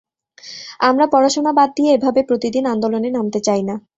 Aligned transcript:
আমরা 0.79 1.05
পড়াশোনা 1.13 1.51
বাদ 1.57 1.69
দিয়ে 1.77 1.91
এভাবে 1.93 2.21
প্রতিদিন 2.29 2.63
আন্দোলনে 2.73 3.09
নামতে 3.13 3.39
চাই 3.47 3.61
না। 3.69 3.75